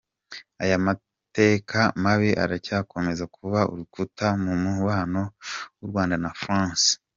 [0.63, 5.21] Aya mateka mabi aracyakomeza kuba urukuta mu mubano
[5.77, 6.89] w’u Rwanda na France.